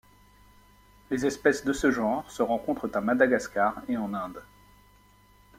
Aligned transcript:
Les 1.11 1.27
espèces 1.27 1.63
de 1.63 1.73
ce 1.73 1.91
genre 1.91 2.27
se 2.31 2.41
rencontrent 2.41 2.89
à 2.95 3.01
Madagascar 3.01 3.79
et 3.87 3.97
en 3.97 4.15
Inde. 4.15 4.41